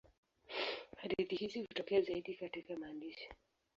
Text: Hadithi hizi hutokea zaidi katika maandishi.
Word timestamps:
Hadithi 0.99 1.35
hizi 1.35 1.61
hutokea 1.61 2.01
zaidi 2.01 2.33
katika 2.35 2.75
maandishi. 2.75 3.29